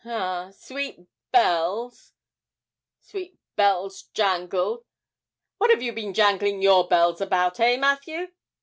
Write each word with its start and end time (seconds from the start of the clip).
ah, 0.03 0.49
sweet 0.49 0.97
bells, 1.31 2.11
sweet 3.01 3.37
bells 3.55 4.05
jangled. 4.15 4.83
What 5.59 5.69
have 5.69 5.83
you 5.83 5.93
been 5.93 6.15
jangling 6.15 6.63
your 6.63 6.87
bells 6.87 7.21
about, 7.21 7.59
eh, 7.59 7.77
Matthew?' 7.77 8.29